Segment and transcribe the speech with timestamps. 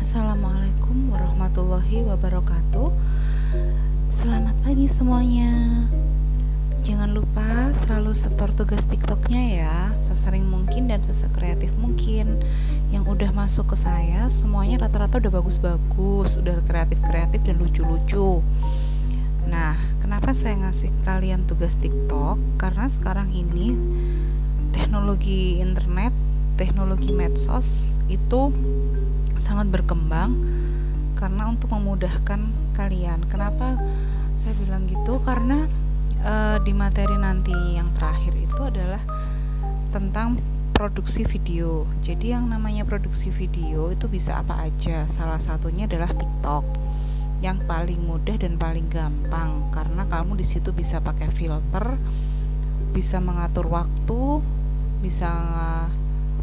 [0.00, 2.88] Assalamualaikum warahmatullahi wabarakatuh.
[4.08, 5.52] Selamat pagi semuanya.
[6.80, 12.40] Jangan lupa selalu setor tugas TikToknya ya, sesering mungkin dan sesekreatif mungkin.
[12.88, 18.40] Yang udah masuk ke saya, semuanya rata-rata udah bagus-bagus, udah kreatif-kreatif dan lucu-lucu.
[19.52, 22.40] Nah, kenapa saya ngasih kalian tugas TikTok?
[22.56, 23.76] Karena sekarang ini
[24.72, 26.16] teknologi internet,
[26.56, 28.48] teknologi medsos itu
[29.40, 30.36] sangat berkembang
[31.16, 32.40] karena untuk memudahkan
[32.76, 33.24] kalian.
[33.26, 33.80] Kenapa
[34.36, 35.20] saya bilang gitu?
[35.24, 35.66] Karena
[36.20, 39.02] e, di materi nanti yang terakhir itu adalah
[39.90, 40.38] tentang
[40.76, 41.84] produksi video.
[42.00, 45.04] Jadi yang namanya produksi video itu bisa apa aja.
[45.12, 46.64] Salah satunya adalah TikTok
[47.40, 51.96] yang paling mudah dan paling gampang karena kamu di situ bisa pakai filter,
[52.92, 54.44] bisa mengatur waktu,
[55.00, 55.28] bisa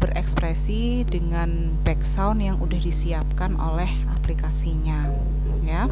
[0.00, 5.12] berekspresi dengan background yang udah disiapkan oleh aplikasinya
[5.62, 5.86] ya.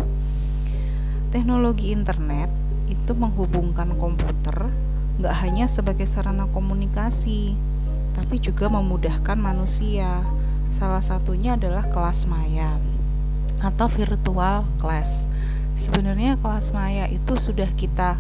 [1.28, 2.48] Teknologi internet
[2.88, 4.72] itu menghubungkan komputer
[5.20, 7.52] nggak hanya sebagai sarana komunikasi
[8.16, 10.24] tapi juga memudahkan manusia.
[10.68, 12.76] Salah satunya adalah kelas maya
[13.62, 15.30] atau virtual class.
[15.78, 18.18] Sebenarnya kelas maya itu sudah kita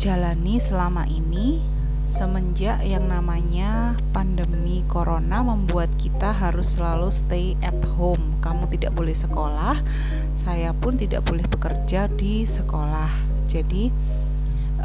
[0.00, 1.60] jalani selama ini
[2.06, 8.38] semenjak yang namanya pandemi corona membuat kita harus selalu stay at home.
[8.38, 9.82] Kamu tidak boleh sekolah,
[10.30, 13.10] saya pun tidak boleh bekerja di sekolah.
[13.50, 13.90] Jadi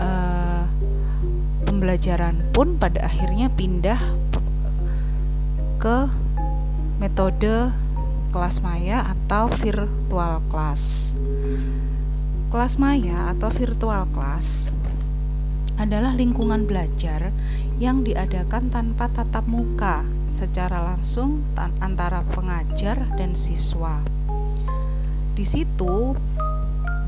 [0.01, 0.65] uh,
[1.69, 4.01] pembelajaran pun pada akhirnya pindah
[5.77, 6.09] ke
[6.97, 7.69] metode
[8.33, 11.13] kelas maya atau virtual class.
[12.49, 14.73] Kelas maya atau virtual class
[15.81, 17.33] adalah lingkungan belajar
[17.81, 21.41] yang diadakan tanpa tatap muka secara langsung
[21.81, 23.97] antara pengajar dan siswa.
[25.33, 26.13] Di situ,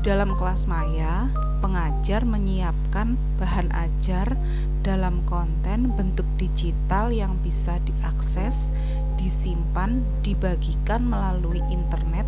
[0.02, 1.30] dalam kelas maya,
[1.62, 4.34] pengajar menyiapkan bahan ajar
[4.82, 8.74] dalam konten bentuk digital yang bisa diakses,
[9.14, 12.26] disimpan, dibagikan melalui internet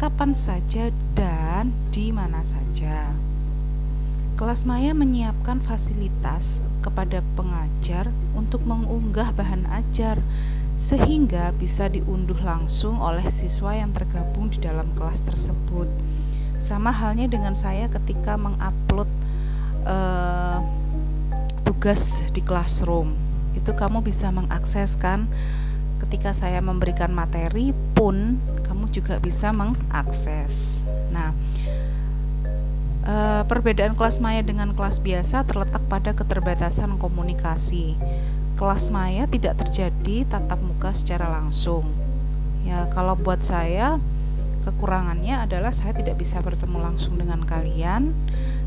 [0.00, 3.12] kapan saja dan di mana saja.
[4.42, 10.18] Kelas Maya menyiapkan fasilitas kepada pengajar untuk mengunggah bahan ajar
[10.74, 15.86] sehingga bisa diunduh langsung oleh siswa yang tergabung di dalam kelas tersebut.
[16.58, 19.06] Sama halnya dengan saya ketika mengupload
[19.86, 20.58] uh,
[21.62, 23.14] tugas di classroom.
[23.54, 25.30] Itu kamu bisa mengakseskan
[26.02, 30.82] ketika saya memberikan materi pun kamu juga bisa mengakses.
[31.14, 31.30] Nah,
[33.02, 37.98] Uh, perbedaan kelas maya dengan kelas biasa terletak pada keterbatasan komunikasi.
[38.54, 41.82] Kelas maya tidak terjadi tatap muka secara langsung.
[42.62, 43.98] Ya, kalau buat saya
[44.62, 48.14] kekurangannya adalah saya tidak bisa bertemu langsung dengan kalian.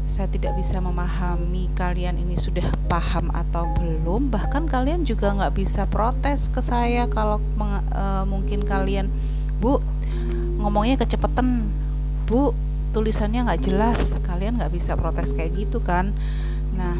[0.04, 4.36] Saya tidak bisa memahami kalian ini sudah paham atau belum.
[4.36, 7.40] Bahkan kalian juga nggak bisa protes ke saya kalau
[7.96, 9.08] uh, mungkin kalian,
[9.64, 9.80] Bu,
[10.60, 11.72] ngomongnya kecepatan,
[12.28, 12.52] Bu,
[12.96, 14.24] tulisannya nggak jelas.
[14.24, 16.16] Kalian nggak bisa protes kayak gitu kan.
[16.80, 16.96] Nah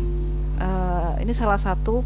[0.60, 2.04] uh, ini salah satu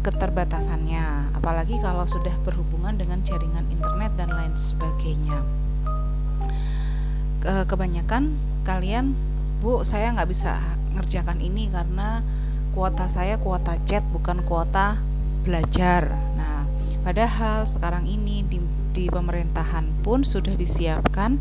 [0.00, 1.36] keterbatasannya.
[1.36, 5.44] Apalagi kalau sudah berhubungan dengan jaringan internet dan lain sebagainya.
[7.44, 8.32] Ke kebanyakan
[8.64, 9.12] kalian
[9.60, 10.56] bu saya nggak bisa
[10.96, 12.24] ngerjakan ini karena
[12.72, 14.96] kuota saya kuota chat bukan kuota
[15.44, 16.08] belajar.
[16.40, 16.64] Nah
[17.04, 18.58] padahal sekarang ini di,
[18.96, 21.36] di pemerintahan pun sudah disiapkan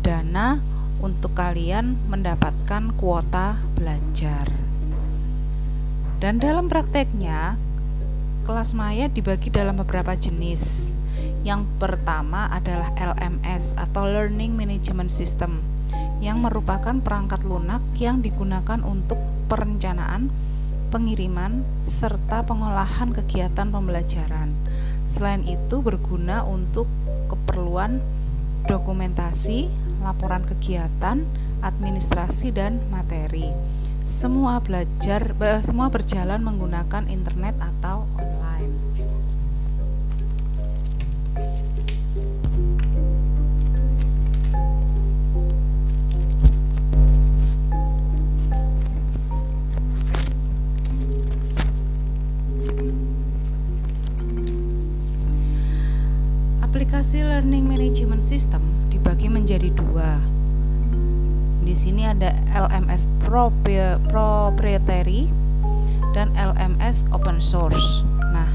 [0.00, 4.48] dana untuk kalian mendapatkan kuota belajar.
[6.20, 7.56] Dan dalam prakteknya,
[8.44, 10.92] kelas maya dibagi dalam beberapa jenis.
[11.40, 15.64] Yang pertama adalah LMS atau Learning Management System
[16.20, 19.16] yang merupakan perangkat lunak yang digunakan untuk
[19.48, 20.28] perencanaan,
[20.92, 24.52] pengiriman, serta pengolahan kegiatan pembelajaran.
[25.08, 26.84] Selain itu berguna untuk
[27.32, 28.04] keperluan
[28.68, 31.22] dokumentasi, laporan kegiatan,
[31.60, 33.52] administrasi dan materi.
[34.00, 38.08] Semua belajar semua berjalan menggunakan internet atau
[61.80, 65.32] sini ada LMS proprietary
[66.12, 68.04] dan LMS open source.
[68.36, 68.52] Nah,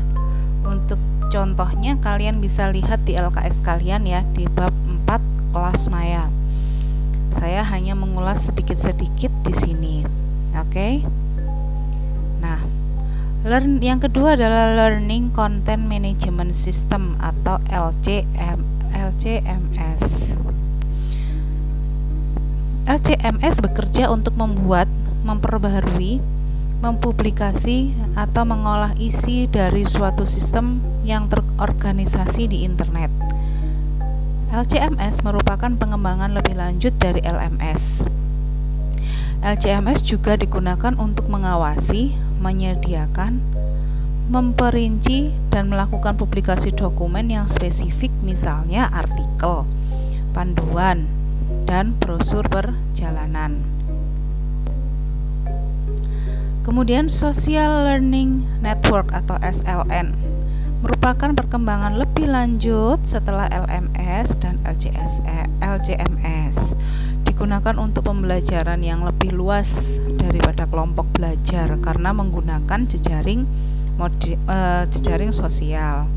[0.62, 1.02] untuk
[1.34, 4.72] contohnya kalian bisa lihat di LKS kalian ya di bab
[5.10, 5.20] 4
[5.52, 6.30] kelas maya
[7.36, 9.96] saya hanya mengulas sedikit-sedikit di sini
[10.56, 11.04] oke okay?
[12.40, 12.62] nah
[13.44, 18.64] learn yang kedua adalah learning content management system atau LCM
[18.96, 20.36] LCMS
[22.86, 24.86] LCMS bekerja untuk membuat
[25.26, 26.22] memperbaharui
[26.86, 33.10] mempublikasi atau mengolah isi dari suatu sistem yang terorganisasi di internet.
[34.54, 38.06] LCMS merupakan pengembangan lebih lanjut dari LMS.
[39.42, 43.42] LCMS juga digunakan untuk mengawasi, menyediakan,
[44.30, 49.66] memperinci, dan melakukan publikasi dokumen yang spesifik, misalnya artikel,
[50.38, 51.10] panduan,
[51.66, 53.62] dan brosur perjalanan.
[56.66, 60.18] Kemudian Social Learning Network atau SLN
[60.82, 65.22] merupakan perkembangan lebih lanjut setelah LMS dan LJS,
[65.62, 66.78] LJMS
[67.26, 73.46] digunakan untuk pembelajaran yang lebih luas daripada kelompok belajar karena menggunakan jejaring
[73.98, 76.10] modi, uh, jejaring sosial.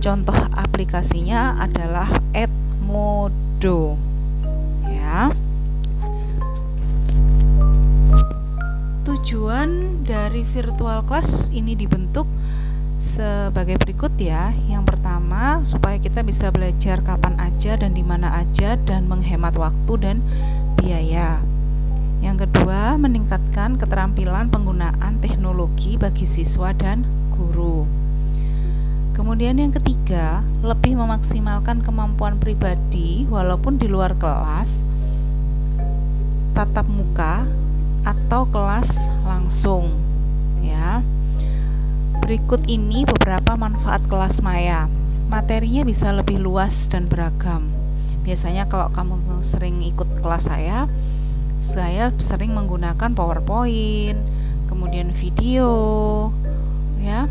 [0.00, 4.05] Contoh aplikasinya adalah Edmodo.
[5.06, 5.30] Ya.
[9.06, 12.26] tujuan dari virtual class ini dibentuk
[12.98, 14.50] sebagai berikut ya.
[14.66, 19.92] Yang pertama, supaya kita bisa belajar kapan aja dan di mana aja dan menghemat waktu
[19.98, 20.16] dan
[20.78, 21.38] biaya.
[22.22, 27.86] Yang kedua, meningkatkan keterampilan penggunaan teknologi bagi siswa dan guru.
[29.14, 34.85] Kemudian yang ketiga, lebih memaksimalkan kemampuan pribadi walaupun di luar kelas
[36.56, 37.44] tatap muka
[38.00, 39.92] atau kelas langsung
[40.64, 41.04] ya.
[42.24, 44.88] Berikut ini beberapa manfaat kelas maya.
[45.28, 47.68] Materinya bisa lebih luas dan beragam.
[48.24, 50.88] Biasanya kalau kamu sering ikut kelas saya,
[51.60, 54.16] saya sering menggunakan PowerPoint,
[54.64, 55.68] kemudian video,
[56.96, 57.28] ya.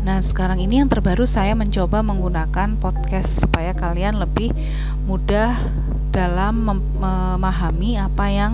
[0.00, 4.54] Nah, sekarang ini yang terbaru saya mencoba menggunakan podcast supaya kalian lebih
[5.04, 5.60] mudah
[6.10, 6.66] dalam
[6.98, 8.52] memahami apa yang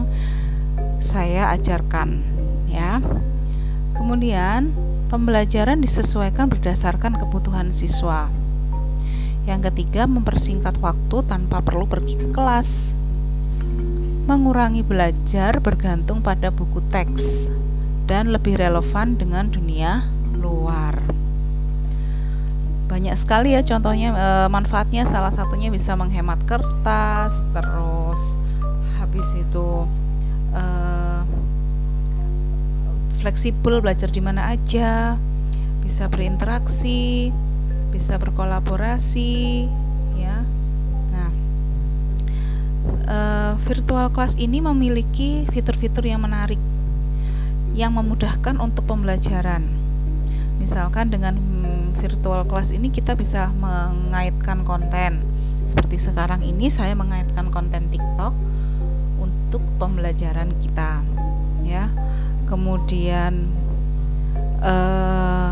[1.00, 2.20] saya ajarkan
[2.68, 3.00] ya.
[3.96, 4.76] Kemudian
[5.08, 8.28] pembelajaran disesuaikan berdasarkan kebutuhan siswa.
[9.46, 12.92] Yang ketiga, mempersingkat waktu tanpa perlu pergi ke kelas.
[14.26, 17.46] Mengurangi belajar bergantung pada buku teks
[18.10, 20.02] dan lebih relevan dengan dunia
[20.34, 20.98] luar.
[22.96, 25.04] Banyak sekali ya contohnya e, manfaatnya.
[25.04, 28.40] Salah satunya bisa menghemat kertas, terus
[28.96, 29.84] habis itu
[30.56, 31.22] uh,
[33.20, 35.20] fleksibel belajar di mana aja
[35.84, 37.30] bisa berinteraksi
[37.92, 39.68] bisa berkolaborasi
[40.18, 40.42] ya.
[41.12, 41.30] Nah
[43.08, 46.58] uh, virtual class ini memiliki fitur-fitur yang menarik
[47.76, 49.68] yang memudahkan untuk pembelajaran.
[50.56, 51.36] Misalkan dengan
[51.98, 55.24] virtual class ini kita bisa mengaitkan konten.
[55.66, 58.32] Seperti sekarang ini saya mengaitkan konten TikTok
[59.18, 61.02] untuk pembelajaran kita
[61.66, 61.90] ya.
[62.46, 63.50] Kemudian
[64.62, 65.50] eh,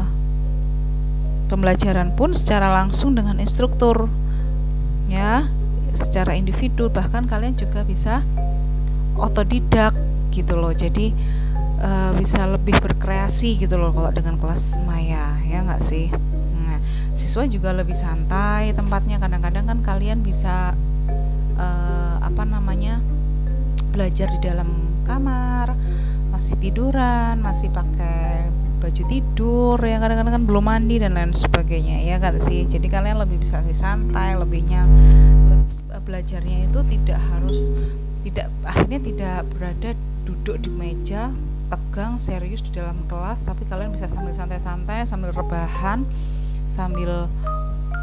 [1.51, 4.07] pembelajaran pun secara langsung dengan instruktur
[5.11, 5.49] ya
[5.91, 6.87] secara individu.
[6.93, 8.23] Bahkan kalian juga bisa
[9.19, 9.93] otodidak
[10.31, 10.71] gitu loh.
[10.71, 11.11] Jadi
[11.85, 16.09] uh, bisa lebih berkreasi gitu loh kalau dengan kelas maya ya nggak sih
[17.15, 19.19] siswa juga lebih santai tempatnya.
[19.19, 20.75] Kadang-kadang kan kalian bisa
[21.59, 23.01] uh, apa namanya
[23.95, 25.77] belajar di dalam kamar
[26.35, 28.51] masih tiduran masih pakai
[28.83, 32.67] baju tidur yang kadang-kadang kan belum mandi dan lain sebagainya ya kan sih?
[32.67, 34.85] Jadi kalian lebih bisa lebih santai lebihnya
[36.05, 37.73] belajarnya itu tidak harus
[38.23, 39.91] tidak akhirnya tidak berada
[40.29, 41.33] duduk di meja
[41.73, 46.05] tegang serius di dalam kelas tapi kalian bisa sambil santai-santai sambil rebahan
[46.69, 47.29] sambil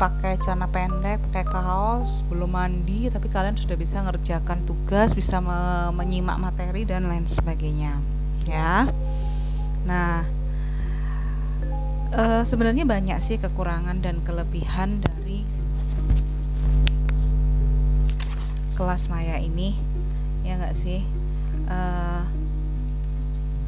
[0.01, 5.93] pakai celana pendek, pakai kaos, belum mandi, tapi kalian sudah bisa ngerjakan tugas, bisa me
[5.93, 8.01] menyimak materi dan lain sebagainya,
[8.49, 8.89] ya.
[9.85, 10.25] Nah,
[12.09, 15.45] e, sebenarnya banyak sih kekurangan dan kelebihan dari
[18.73, 19.77] kelas maya ini,
[20.41, 21.05] ya nggak sih?
[21.69, 21.79] E,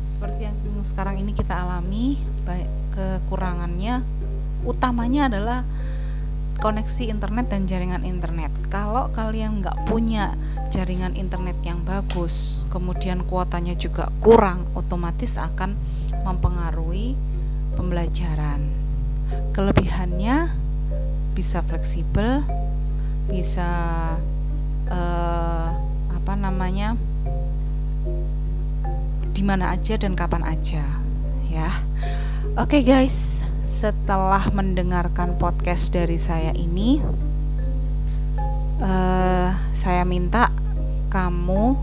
[0.02, 4.02] seperti yang sekarang ini kita alami, baik kekurangannya
[4.64, 5.60] utamanya adalah
[6.60, 8.52] koneksi internet dan jaringan internet.
[8.72, 10.34] Kalau kalian nggak punya
[10.72, 15.76] jaringan internet yang bagus, kemudian kuotanya juga kurang, otomatis akan
[16.24, 17.16] mempengaruhi
[17.76, 18.84] pembelajaran.
[19.54, 20.50] kelebihannya
[21.34, 22.46] bisa fleksibel
[23.26, 23.66] bisa
[24.90, 25.68] uh,
[26.14, 26.94] apa namanya
[29.34, 30.86] di mana aja dan kapan aja
[31.50, 31.70] ya
[32.54, 33.33] oke okay guys
[33.84, 37.04] setelah mendengarkan podcast dari saya ini
[38.80, 40.48] uh, saya minta
[41.12, 41.76] kamu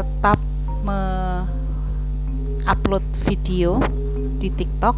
[0.00, 0.40] tetap
[0.80, 1.84] me-upload
[3.28, 3.84] video
[4.40, 4.96] di TikTok.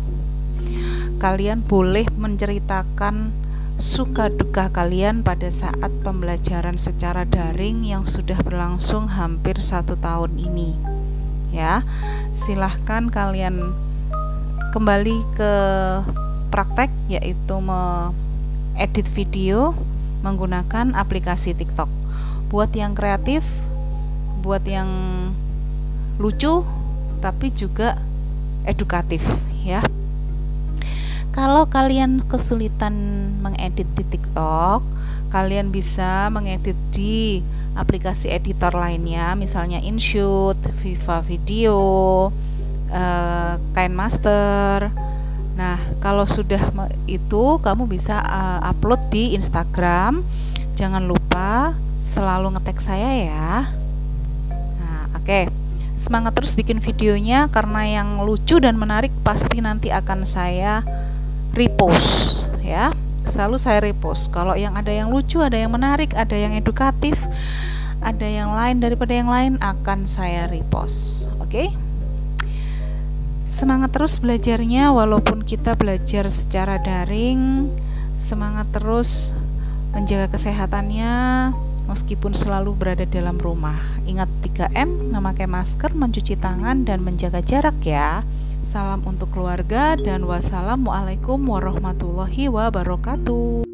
[1.19, 3.35] Kalian boleh menceritakan
[3.75, 10.79] suka duka kalian pada saat pembelajaran secara daring yang sudah berlangsung hampir satu tahun ini
[11.51, 11.83] ya.
[12.39, 13.75] Silahkan kalian
[14.71, 15.53] kembali ke
[16.49, 17.57] praktek yaitu
[18.79, 19.73] edit video
[20.25, 21.89] menggunakan aplikasi TikTok
[22.49, 23.45] buat yang kreatif
[24.41, 24.89] buat yang
[26.19, 26.65] lucu
[27.23, 27.99] tapi juga
[28.67, 29.23] edukatif
[29.63, 29.83] ya
[31.39, 32.95] kalau kalian kesulitan
[33.39, 34.83] mengedit di TikTok,
[35.31, 37.47] kalian bisa mengedit di
[37.79, 41.79] aplikasi editor lainnya, misalnya InShoot, Viva Video,
[42.91, 44.91] uh, KineMaster.
[45.59, 46.63] Nah, kalau sudah
[47.11, 50.23] itu kamu bisa uh, upload di Instagram.
[50.79, 53.51] Jangan lupa selalu ngetek saya ya.
[54.79, 55.27] Nah, oke.
[55.27, 55.45] Okay.
[55.99, 60.87] Semangat terus bikin videonya karena yang lucu dan menarik pasti nanti akan saya
[61.59, 62.95] repost ya
[63.27, 67.19] selalu saya repost kalau yang ada yang lucu ada yang menarik ada yang edukatif
[67.99, 71.69] ada yang lain daripada yang lain akan saya repost oke okay?
[73.59, 77.67] Semangat terus belajarnya walaupun kita belajar secara daring
[78.15, 79.35] semangat terus
[79.91, 81.51] menjaga kesehatannya
[81.91, 83.83] meskipun selalu berada dalam rumah.
[84.07, 88.23] Ingat 3M, memakai masker, mencuci tangan, dan menjaga jarak ya.
[88.63, 93.68] Salam untuk keluarga dan wassalamualaikum warahmatullahi wabarakatuh.